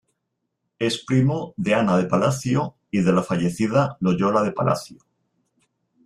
[0.79, 4.97] Es primo de Ana de Palacio y de la fallecida Loyola de Palacio.